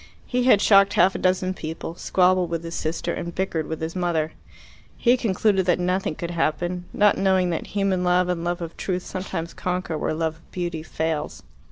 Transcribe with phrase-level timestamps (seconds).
[0.25, 3.95] He had shocked half a dozen people, squabbled with his sister, and bickered with his
[3.95, 4.31] mother.
[4.97, 9.03] He concluded that nothing could happen, not knowing that human love and love of truth
[9.03, 11.43] sometimes conquer where love of beauty fails.